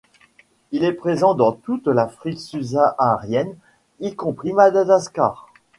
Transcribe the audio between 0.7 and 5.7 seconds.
Il est présent dans toute l'Afrique subsaharienne y compris Madagascar.